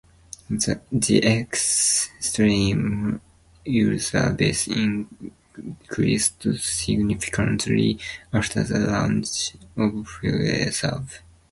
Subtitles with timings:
[0.49, 3.21] The X-Stream
[3.65, 7.99] user base increased significantly
[8.33, 11.19] after the launch of Freeserve.